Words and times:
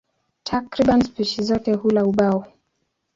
Takriban 0.43 1.01
spishi 1.01 1.43
zote 1.43 1.73
hula 1.73 2.05
ubao. 2.05 2.45